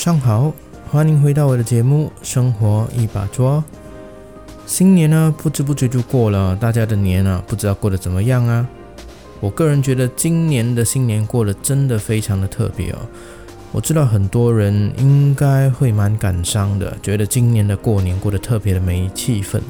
[0.00, 0.50] 晚上好，
[0.90, 3.58] 欢迎回到我的节目《生活一把抓》。
[4.64, 8.66] 新年呢，不知不觉就过了，大家的年啊，不知道过得怎么样啊？
[9.40, 12.96] 我个人觉得今年的新年过得真的非常的特别哦。
[13.72, 19.60] 我知道很多人应该会蛮感伤的，觉得今年的过年过得特别的没气氛。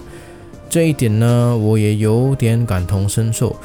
[0.69, 3.57] 这一点呢，我也有点感同身受。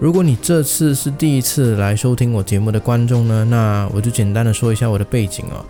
[0.00, 5.62] 如果你这次是第一次来收听我节目的观众呢，那我就简单的说一下我的背景哦。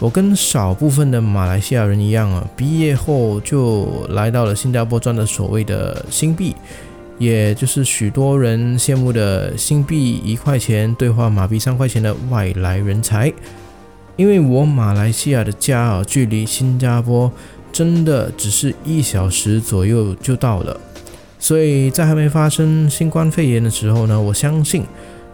[0.00, 6.54] 我跟少部分的马来西亚人一样啊，毕业后就来到了新加坡赚的所谓的新币，
[7.18, 13.32] 也就是许多人羡慕的新币一块钱兑换马币三块钱的外来人才。
[14.14, 17.30] 因为我马来西亚的家啊，距离新加坡
[17.72, 20.80] 真的只是一小时左右就到了。
[21.40, 24.84] 所以在还没发生新冠肺炎的时候呢，我相信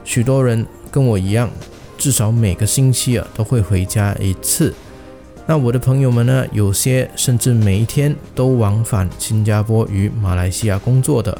[0.04, 1.50] 许多人跟我一样，
[1.98, 4.72] 至少每个星期啊都会回家一次。
[5.46, 11.36] 那我的朋友们呢，有些甚至每一天都往返新加坡与马来西亚工作的。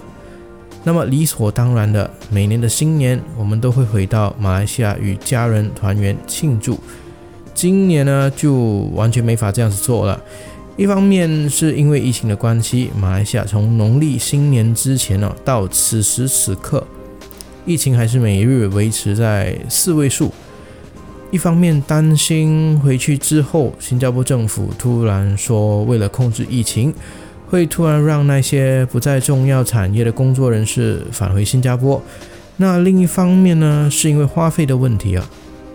[0.83, 6.79] 那么理所当然的，每年的新年我们都会回到马来西亚与家人团圆庆祝。
[7.55, 8.55] 今年呢，就
[8.95, 10.21] 完全没法这样子做了。
[10.77, 16.87] 一方面是因为疫情的关系，马来西亚从农历新年之前呢到此时此刻，
[17.67, 20.33] 疫情还是每日维持在四位数。
[21.31, 26.95] 一方面担心回去之后，新加坡政府突然说为了控制疫情，
[27.49, 32.01] 会突然让那些不在重要产业的工作人士返回新加坡。
[32.59, 35.29] 那另一方面呢，是因为花费的问题啊。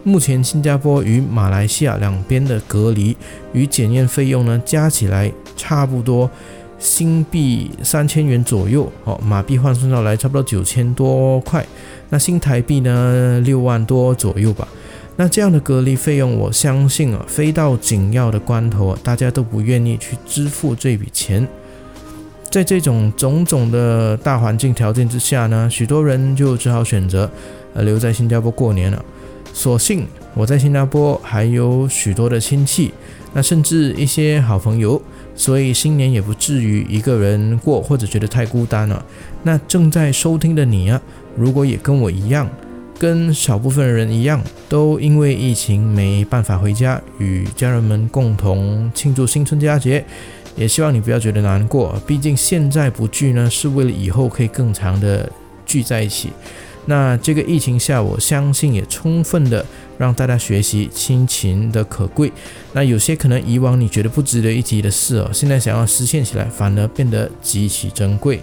[0.03, 3.17] 目前新加坡与马来西亚两边的隔离
[3.51, 6.31] 与检验费用呢，加起来差不多
[6.79, 11.65] 新币三千元左右，哦，马币换算到来差不多九千多块，
[12.09, 14.67] 那新台币呢六万多左右吧。
[15.17, 21.45] 那这样的隔离费用，我相信啊，飞到紧要的关头，大家都不愿意去支付这笔钱。
[22.49, 27.29] 在这种种种的大环境条件之下呢，许多人就只好选择
[27.73, 29.03] 呃留在新加坡过年了。
[29.53, 32.93] 所幸我在新加坡还有许多的亲戚，
[33.33, 35.01] 那甚至一些好朋友，
[35.35, 39.03] 所以新年也不至于一个人过或者觉得太孤单了。
[39.43, 41.01] 那正在收听的你啊，
[41.35, 42.49] 如果也跟我一样，
[42.97, 50.05] 跟少部分人一样，都因为疫情没办法回家与家人们共同庆祝新春佳节，
[50.55, 55.29] 也希望你不要觉得难过，毕竟现在不聚呢，是为了以后可以更长的
[55.65, 56.29] 聚在一起。
[56.89, 59.63] 那这个疫情下，我相信也充分的
[59.99, 62.33] 让大家学习亲情的可贵。
[62.73, 68.41] 那有些可能以往你觉得不值得一提的事哦，现在想要实现起来，反而变得极其珍贵。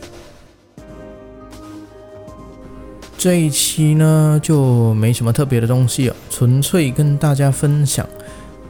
[3.18, 8.08] 这一期呢，就没什么特别的东西了，纯粹跟大家分享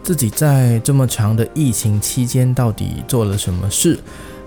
[0.03, 3.99] 自己在这么长的疫情期间到底做了什么事。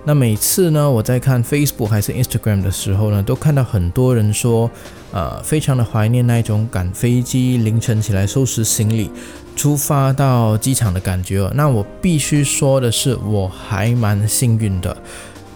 [0.09, 4.67] 那每次呢，我在看 Facebook 还是 Instagram 的时候呢，都看到很多人说，
[5.11, 9.11] 呃，非常的怀念那一种赶飞机、凌晨起来收拾行李、
[9.55, 11.47] 出发到机场的感觉。
[11.53, 14.97] 那我必须说的是，我还蛮幸运的。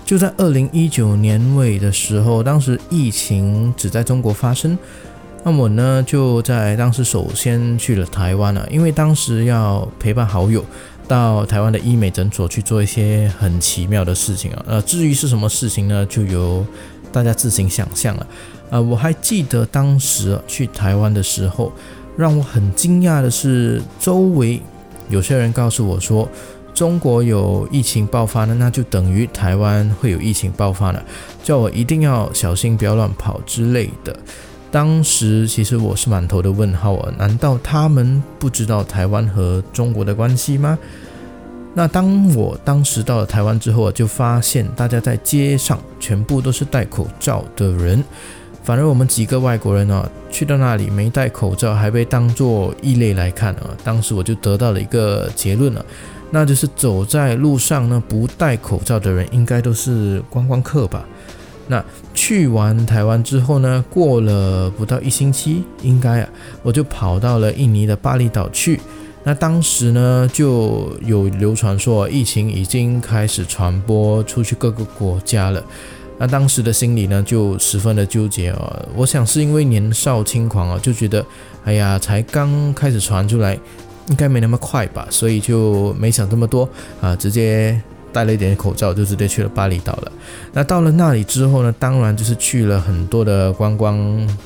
[0.06, 4.78] 就在二零一九年尾的时候，当时疫情只在中国发生，
[5.44, 10.64] 那我呢就在当时首先去了台湾了，因为当时要陪伴好友。
[11.08, 16.66] 到台湾的医美诊所去做一些很奇妙的事情啊，呃，至于是什么事情呢，就由
[17.12, 18.28] 大家自行想象了。
[18.70, 21.72] 呃，我还记得当时去台湾的时候，
[22.18, 24.62] 让我很惊讶的是，周围
[25.10, 26.28] 有些人告诉我说，
[26.74, 31.04] 中国有疫情爆发呢，那就等于台湾会有疫情爆发了，
[31.44, 34.16] 叫我一定要小心，不要乱跑之类的。
[34.74, 40.80] 当时其实我是满头的问号啊，难道他们不知道台湾和中国的关系吗？
[41.76, 48.04] 那当我当时到了台湾之后啊，就发现大家在街上全部都是戴口罩的人，
[48.64, 53.78] 反而我们几个外国人呢，去到那里没戴口罩，还被当作异类来看啊。
[53.84, 55.86] 当时我就得到了一个结论了，
[56.32, 61.06] 那就是走在路上呢不戴口罩的人，应该都是观光客吧。
[61.68, 61.84] 那
[62.14, 63.84] 去完台湾之后呢？
[63.90, 66.30] 过了不到一星期，应该啊，
[66.62, 68.82] 我就跑到了印尼的巴厘岛去。
[69.24, 75.64] 那当时呢，就有流传说疫情已经开始传播出去各个国家了。
[76.18, 78.86] 那当时的心里呢，就十分的纠结啊。
[78.94, 81.26] 我想是因为年少轻狂啊，就觉得，
[81.64, 83.58] 哎呀，才刚开始传出来，
[84.10, 86.68] 应该没那么快吧，所以就没想这么多
[87.00, 87.82] 啊，直接。
[88.14, 90.12] 戴了一点口罩，就直接去了巴厘岛了。
[90.54, 93.98] 那到了那里之后呢，当然就是去了很多的观光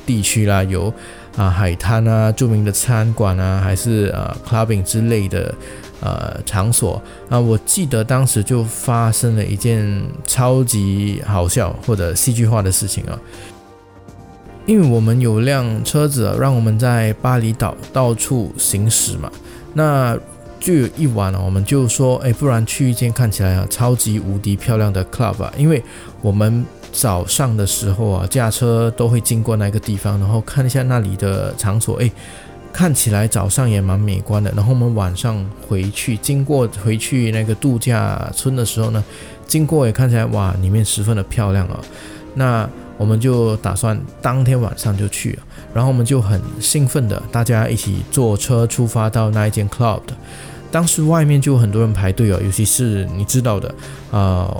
[0.06, 0.92] 地区啦，有
[1.36, 5.54] 啊海滩啊、著名的餐馆啊，还是呃 clubbing 之类的
[6.00, 7.38] 呃场所啊。
[7.38, 13.18] 我记得当时就发生了一件超级好笑或者戏剧化的事情啊，
[14.64, 19.30] 因为我们有辆车子，让我们在巴厘岛到处行驶嘛，
[19.74, 20.18] 那。
[20.60, 25.82] 就有一晚了，我们就说，哎，不然去一间看起来啊超级无敌漂亮的 club 啊，因为
[26.20, 32.10] 我们早上的时候啊驾车都会经过那个地方，然后看一下那里的场所，哎，
[32.72, 34.52] 看起来早上也蛮美观的。
[34.56, 39.04] 然后我们晚上回去经过回去那个度假村的时候呢，
[39.46, 41.80] 经过也看起来哇，里面十分的漂亮啊。
[42.34, 45.38] 那我们就打算当天晚上就去，
[45.72, 50.14] 然后我们就很兴奋的大家一起坐车出发到那一间 club 的。
[50.70, 53.74] 当时外面就很多人排队哦，尤其是你知道的，
[54.10, 54.54] 啊，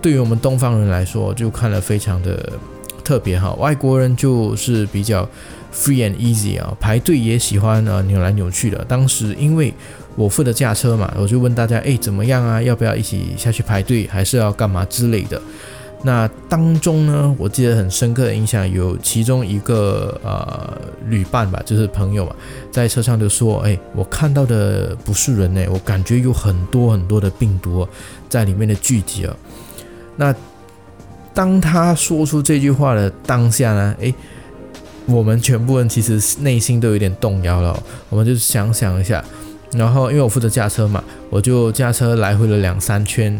[0.00, 2.50] 对于我们东方人来说，就看了非常的
[3.04, 3.52] 特别哈。
[3.58, 5.28] 外国人就是比较
[5.74, 8.82] free and easy 啊，排队也喜欢啊扭来扭去的。
[8.86, 9.74] 当时因为
[10.16, 12.62] 我负责驾车嘛，我就问大家，哎，怎么样啊？
[12.62, 15.42] 要不要一起下去排队，还是要干嘛之类的？
[16.02, 22.34] 那当中呢，我记得很深刻的印象有其中一个呃旅伴吧，就是朋友嘛，
[22.72, 27.86] 在车上就说：“哎，我看到的不是人哎，我感觉有很多很多的病毒
[28.30, 29.36] 在里面的聚集啊。”
[30.16, 30.34] 那
[31.34, 34.14] 当他说出这句话的当下呢，哎，
[35.04, 37.78] 我们全部人其实内心都有点动摇了。
[38.08, 39.22] 我们就想想一下，
[39.72, 43.38] 然后因为我负责驾车嘛，我就驾车来回了两三圈。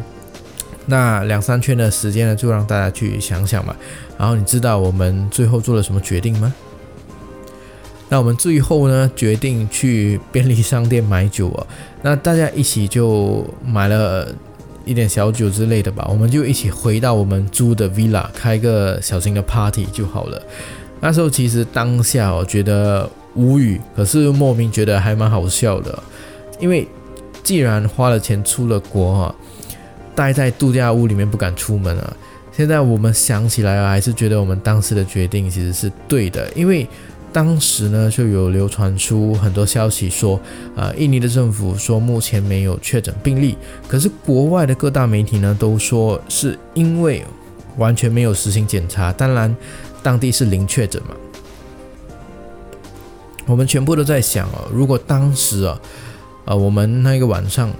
[0.91, 3.75] 那两三圈的时间呢，就让大家去想想吧。
[4.19, 6.53] 然后你知道我们最后做了什么决定吗？
[8.09, 11.67] 那我们最后呢，决定去便利商店买酒啊。
[12.03, 14.35] 那大家一起就买了
[14.85, 16.05] 一点小酒之类的吧。
[16.11, 20.43] 我们就一起回到我们租的 villa，开个小型的 party 就好了。
[21.01, 25.97] 那时候其实当下我觉得无语，可是莫名觉得还蛮好笑的，
[26.59, 26.89] 因为
[27.45, 29.35] 既然花了钱出了国啊。
[30.15, 32.17] 待在度假屋里面不敢出门啊！
[32.53, 36.87] 现在我们想起来啊，还是觉得我们当时的决定其实是对的，因为
[37.33, 40.39] 当时呢就有流传出很多消息说，
[40.77, 43.57] 啊，印尼的政府说目前没有确诊病例，
[43.89, 47.25] 可是国外的各大媒体呢都说是因为
[47.79, 49.55] 完全没有实行检查，当然
[50.03, 51.15] 当地是零确诊嘛。
[53.47, 55.81] 我们全部都在想哦，如果当时啊，
[56.45, 57.71] 啊，我们那个晚上。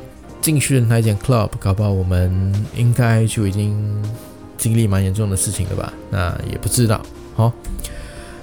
[0.41, 4.03] 进去的那间 club，搞不好我们应该就已经
[4.57, 5.93] 经历蛮严重的事情了吧？
[6.11, 7.01] 那也不知道。
[7.35, 7.53] 好，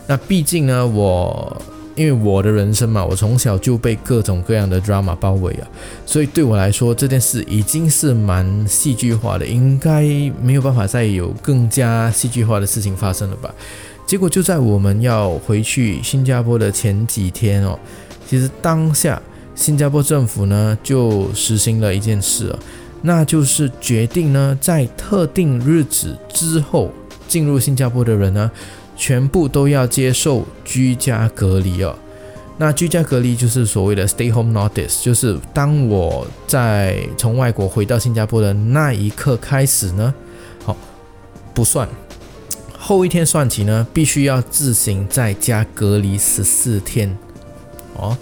[0.08, 1.62] 那毕竟呢，我
[1.96, 5.68] 因为我的人生嘛，我从小就被各种各样的 drama 包围啊，
[6.06, 10.04] 所以对我来说这件事已经是蛮戏剧化的，应该
[10.42, 13.54] 没有办法再有更加戏剧化的事情发生了吧？
[14.06, 17.78] 结果就在我们要回去新加坡的前几天哦，
[18.28, 19.22] 其实当下。
[19.58, 22.56] 新加坡政府呢就实行了一件事，
[23.02, 26.92] 那就是决定呢在特定日子之后
[27.28, 28.50] 进入新加坡的人呢，
[28.96, 31.94] 全部都要接受居家隔离哦。
[32.60, 40.14] 那居家隔离就是所谓的 stay home notice，就是当我在从外国回到新加坡的那一刻开始呢，
[40.64, 40.78] 好
[41.54, 41.90] 不算，
[42.78, 47.18] 后一天算起呢，必须要自行在家隔离十四天
[47.96, 48.16] 哦。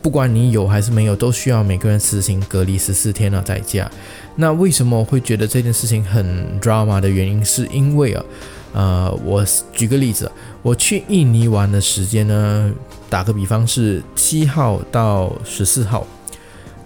[0.00, 3.90] 不管你有还是没有，都需要每个人实行隔离十四天呢，在家。
[4.36, 8.24] 那为什么我会觉得这件事情很 drama 的原因，是因为啊，
[8.72, 10.30] 呃，我举个例子，
[10.62, 12.72] 我去印尼玩的时间呢，
[13.10, 16.06] 打个比方是七号到十四号。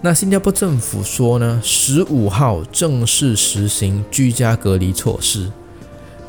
[0.01, 5.49] 那新加坡政府说呢，十五号正式实行居家隔离措施。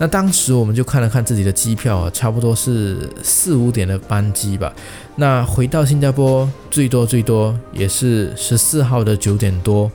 [0.04, 4.70] 那当时我们就看了看自己的机票啊，差不多是四五点的班机吧。
[5.16, 9.90] 那回到新加坡最多最多也是十四号的九点多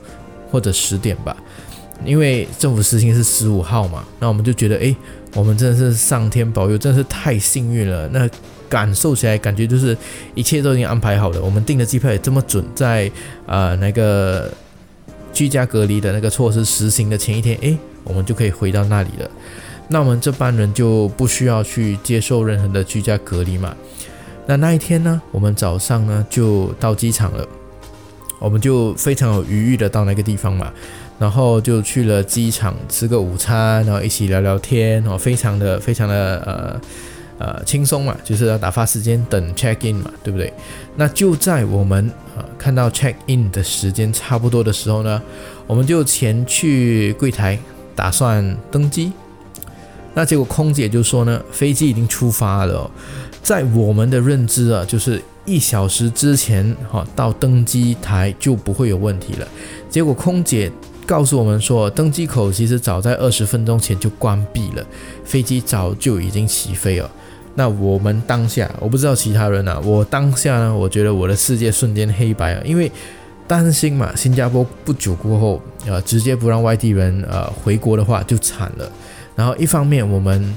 [0.50, 1.36] 或者十点吧。
[2.04, 4.92] 因为政府实行是十五号嘛，那我们就觉得，哎，
[5.36, 8.08] 我们真的是上天保佑，真是太幸运了。
[8.08, 8.28] 那
[8.68, 9.96] 感受起来感觉就是
[10.34, 13.08] 一切都已经安排好了，我们订的机票也这么准，在
[13.46, 14.52] 呃那个
[15.32, 19.30] 居家隔离的那个措施实行的前一天，哎，我们就可以回到那里了。
[19.92, 23.74] 那我们这班人就不需要去接受任何的居家隔离嘛？
[24.46, 27.44] 那那一天呢，我们早上呢就到机场了，
[28.38, 30.72] 我们就非常有余裕的到那个地方嘛，
[31.18, 36.40] 然后就去了机场吃个午餐，然后一起聊聊天，哦，非常的非常的
[37.38, 40.52] 呃呃轻松嘛，就是要打发时间等 check in 嘛，对不对？
[40.94, 45.20] 那就在我们啊看到 check in 的时间差不多的时候呢，
[45.66, 47.58] 我们就前去柜台
[47.96, 49.12] 打算登机。
[50.14, 52.90] 那结果空姐就说呢，飞机已经出发了。
[53.42, 59.48] 在我们的认知啊，就是一小时之前哈到登机台就不会有问题了。
[59.88, 60.70] 结果空姐
[61.06, 64.84] 告诉我们说，登机口其实早在二十分钟前就关闭了，
[65.24, 67.10] 飞机早就已经起飞了。
[67.54, 72.90] 那我们当下，我不知道其他人啊，我当下呢，我觉得我的世界瞬间黑白啊，因为
[73.48, 78.92] 担心嘛，新加坡不久过后，呃，直接不让外地人呃回国的话就惨了。
[79.40, 80.54] 然后一方面我们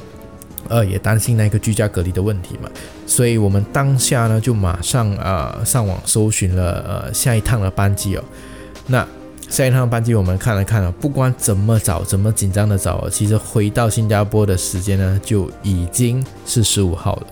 [0.67, 2.69] 呃也担心那个居家隔离的问题嘛，
[3.07, 8.23] 所以我们当下呢就马上啊上网搜寻了呃下一趟的班机哦。
[8.85, 9.07] 那
[9.47, 17.27] 下一趟班机我们看了看啊，不管怎么找，怎么紧张的找，其实回到新加坡的时间呢就已经是十五号了。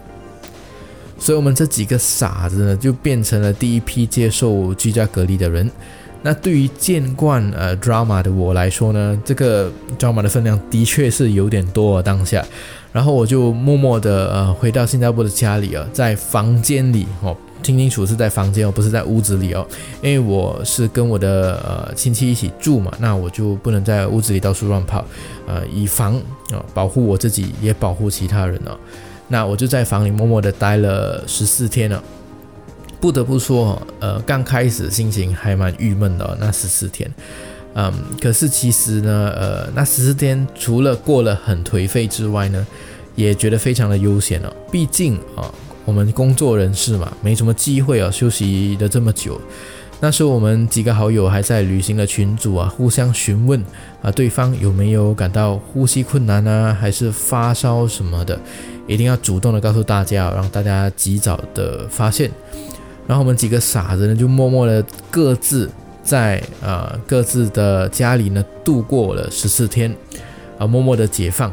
[1.20, 5.70] 所以，我们这几个傻子呢，就变成了第一批接受居家隔离的人。
[6.24, 12.02] 那对于见惯呃 drama 的我来说呢，这个 drama 的分量的确是有点多啊。
[12.02, 12.46] 当下，
[12.92, 19.66] 然后我就默默的呃回到新加坡的家里啊，在房间里哦，听清楚是在房间哦，不是在屋子里哦，
[20.02, 25.04] 因为我是跟我的呃亲戚一起住嘛，那我就不能在屋子里到处乱跑，
[25.48, 26.16] 呃，以防
[26.52, 28.78] 啊保护我自己，也保护其他人哦。
[29.28, 32.04] 那我就在房里默默的待了十四天了，
[33.02, 37.12] 不得不说，呃，刚开始心情还蛮郁闷的那十四天，
[37.74, 37.92] 嗯，
[38.22, 42.66] 可是其实呢，呃，那十四天除了过了很颓废之外呢，
[43.16, 44.54] 也觉得非常的悠闲了。
[44.72, 45.52] 毕竟啊，
[45.84, 49.42] 我们工作人士嘛，没什么机会啊休息的这么久。
[50.00, 53.60] 那时候我们几个好友还在旅行的群组啊，互相询问
[54.04, 58.40] 啊，对方有没有感到呼吸困难啊，还是发烧什么的。
[58.88, 62.30] 一定要主动的告诉大家，让大家及早的发现。
[63.12, 65.70] 然后我们几个傻子呢，就默默的各自
[66.02, 69.94] 在啊各自的家里呢度过了十四天，
[70.58, 71.52] 啊默默的解放，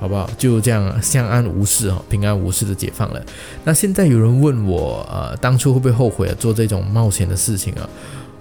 [0.00, 0.26] 好不好？
[0.38, 3.22] 就这样相安无事哦，平安无事的解放了。
[3.62, 7.86] 那现在有人问我，呃，当初会不会后悔做这种冒险的事情啊？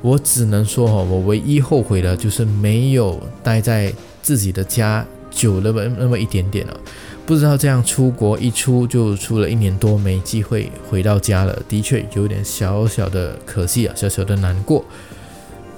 [0.01, 6.77] 我只能说哈，我唯一后悔的就是没有待在自己的家久那么那么一点点了。
[7.25, 14.85] 不知道这样出国一出就出了一年多没机会回到家了，的确有点小小的可惜啊，小小的难过。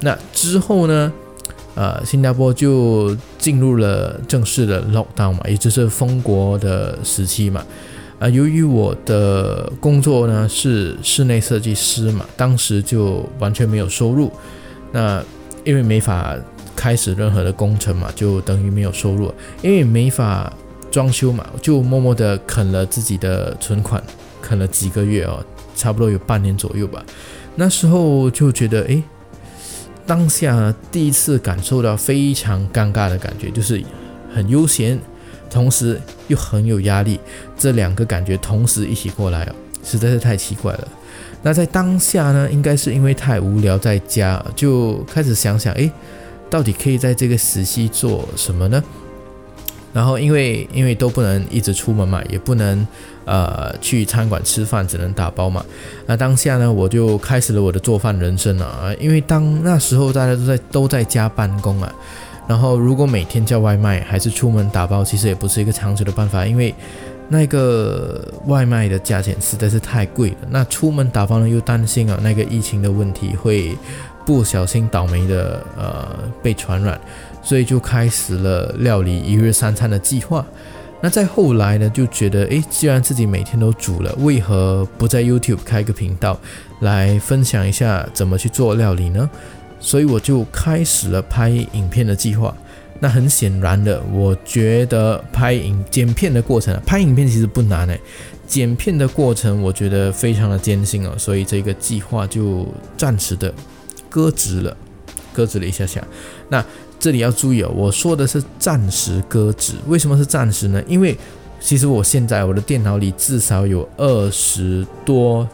[0.01, 1.11] 那之后呢？
[1.75, 7.63] 呃，新加坡就进入了正式的 lockdown 嘛，也就是封国的时期嘛。
[8.17, 14.31] 啊，由于我的工作呢是室内设计师嘛，当时就完全没有收入。
[14.91, 15.23] 那
[15.63, 16.35] 因为没法
[16.75, 20.51] 开始任何的工程嘛，就等于没有收入，因为没法。
[20.91, 24.01] 装修嘛，就默默的啃了自己的存款，
[24.41, 25.43] 啃了几个月哦，
[25.75, 27.03] 差不多有半年左右吧。
[27.55, 29.01] 那时候就觉得，哎，
[30.05, 33.83] 当下第一次感受到非常尴尬的感觉，就是
[34.33, 34.99] 很悠闲，
[35.49, 37.19] 同时又很有压力，
[37.57, 40.87] 这两个感觉同时一起过来哦，实在是太奇怪了。
[41.43, 45.89] 那在当下呢，应该是因为太无聊，在家就开始想想，哎，
[46.49, 48.83] 到底可以在这个时期做什么呢？
[49.97, 52.85] 然后因为因为都不能一直出门嘛，也不能
[53.25, 55.65] 呃去餐馆吃饭，只能打包嘛。
[56.05, 58.93] 那当下呢，我就开始了我的做饭人生了啊。
[58.99, 61.91] 因为当那时候大家都在都在家办公啊，
[62.47, 66.71] 然后如果每天叫外卖还是出门打包，其实也不是一个长久的办法，因为
[67.27, 70.37] 那个外卖的价钱实在是太贵了。
[70.51, 73.75] 那出门打包呢，又担心啊那个疫情的问题会
[74.27, 76.07] 不小心倒霉的呃
[76.43, 77.01] 被传染。
[77.47, 80.45] 所以就开始了料理一日三餐的计划。
[80.99, 86.37] 那再后来呢，就觉得，诶，既然自己每天都煮了，为何不在 YouTube 开个频道
[86.81, 89.29] 来分享一下怎么去做料理呢？
[89.79, 92.53] 所以我就开始了拍影片的计划。
[92.99, 97.97] 那很显然的，我觉得拍影剪片的过程，拍影片其实不难诶，
[98.45, 103.53] 剪片的过程我觉得非常的艰辛哦，所以这个计划就暂时的
[104.09, 104.75] 搁置了，
[105.31, 106.03] 搁置了一下下。
[106.49, 106.61] 那。
[106.99, 109.73] 这里要注意哦，我说的是暂时搁置。
[109.87, 110.81] 为什么是暂时呢？
[110.87, 111.17] 因为
[111.59, 115.47] 其实我现在我的电脑里至少有二十多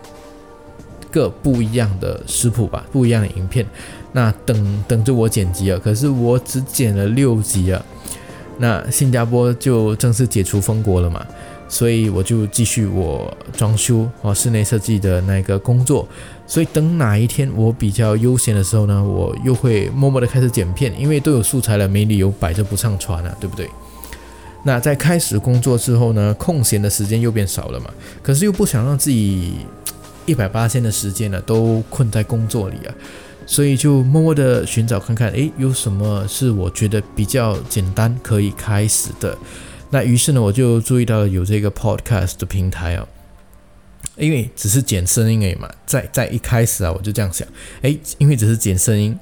[1.11, 3.65] 个不一样的食谱吧，不一样的影片，
[4.11, 5.79] 那等等着我剪辑啊。
[5.83, 7.85] 可是我只剪了六集啊。
[8.57, 11.25] 那新加坡就正式解除封国了嘛。
[11.67, 16.07] 所以我就继续我装修哦室内设计的那个工作，
[16.45, 23.69] 所以等哪一天我比较悠闲的时候呢，我又会默默的开始剪片，因为都有素材了，没理由摆着不上传啊，对不对？
[24.63, 27.89] 那在开始工作之后呢，空闲的时间又变少了嘛，
[28.21, 29.55] 可是又不想让自己
[30.25, 32.93] 一百八天的时间呢都困在工作里啊，
[33.45, 39.37] 所以就默默的寻找看看，诶，有什么是我觉得比较简单可以开始的。
[39.93, 43.07] 那于是呢，我就注意到有这个 podcast 的平台哦。
[44.17, 47.47] 因为只是剪声音而已嘛，在在一开始啊，我就这样想，
[47.83, 49.17] 诶，因为只是剪声音，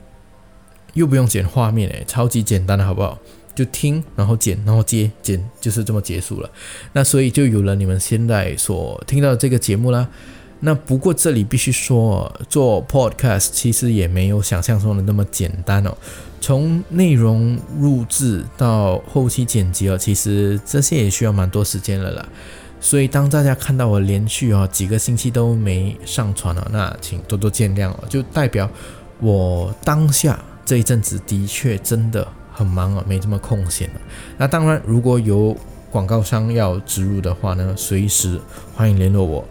[0.93, 3.19] 又不用剪画面，诶，超级简单的好不好？
[3.53, 6.49] 就听，然后剪，然后接剪，就是这么结束了。
[6.93, 10.07] 那所以就有了你们现在所听到的这个节目啦。
[10.61, 15.97] 那不过这里必须说，做 podcast 其实也没有想象中的那么简单哦。
[16.41, 22.27] 从内容录制到后期剪辑哦，其实这些也需要蛮多时间了啦。
[22.81, 27.99] 所以当大家看到我连续哦几个星期都没上传了，那请多多见谅哦。
[28.09, 28.69] 就代表
[29.19, 32.27] 我当下这一阵子的确真的。
[32.53, 34.01] 很忙啊，没这么空闲了。
[34.37, 35.55] 那当然，如果有
[35.89, 38.39] 广告商要植入的话呢，随时
[38.75, 39.43] 欢迎联络我。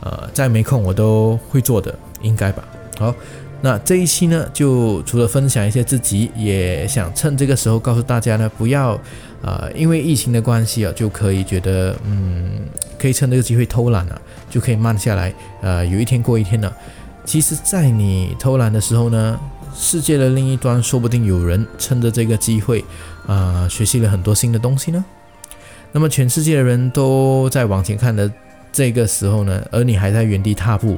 [0.00, 2.66] 呃，再没空我都会做的，应该吧。
[2.98, 3.14] 好，
[3.62, 9.00] 那这一期呢，就除了分享一些自己，也想趁这个时候告诉大家呢，不要
[9.42, 12.52] 呃因为疫情的关系啊，就可以觉得嗯，
[12.98, 14.20] 可以趁这个机会偷懒了，
[14.50, 15.32] 就可以慢下来。
[15.62, 16.72] 呃，有一天过一天了。
[17.24, 19.38] 其实，在你偷懒的时候呢。
[19.78, 22.82] 世界的另一端，说不定有人趁着这个机会，
[23.26, 25.04] 啊，学习了很多新的东西呢。
[25.92, 28.32] 那么，全世界的人都在往前看的
[28.72, 30.96] 这个时候呢，而你还在原地踏步，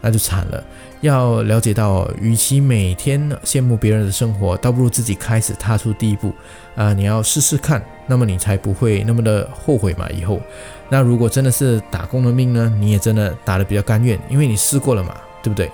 [0.00, 0.62] 那就惨了。
[1.00, 6.34] 要了解到，与其每天羡慕别人的生活，倒不如自己开始踏出第一步。
[6.74, 10.08] 啊，你要试试看，那么你才不会那么的后悔嘛。
[10.10, 10.40] 以后，
[10.88, 15.70] 那如果真的是打工的命呢，你也真的打得比较甘愿，因为你试过了嘛，对不对？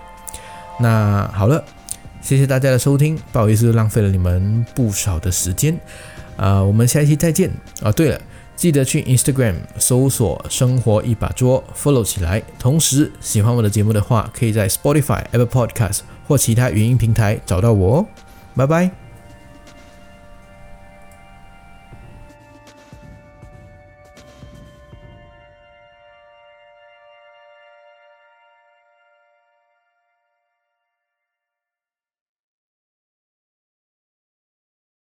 [0.81, 1.63] 那好了。
[2.23, 5.79] 谢谢大家的收听，不好意思浪费了你们不少的时间，
[6.37, 7.49] 啊，我们下一期再见
[7.81, 7.93] 啊！
[7.93, 8.21] 对了，
[8.57, 12.43] 记得去 Instagram 搜索“生活一把桌 ”，follow 起来。
[12.59, 18.07] 同时，喜欢我的节目的话，可以在 Spotify、Apple Podcast 或其他语音平台找到我哦。
[18.57, 19.06] 拜拜。